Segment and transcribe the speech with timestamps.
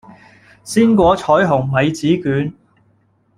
[0.65, 2.51] 鮮果彩虹米紙卷